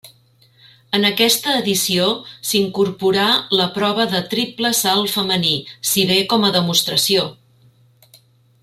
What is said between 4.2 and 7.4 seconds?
triple salt femení, si bé com a demostració.